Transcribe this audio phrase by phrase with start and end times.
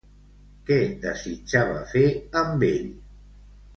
[0.69, 2.05] Què desitjava fer
[2.45, 2.89] amb ell?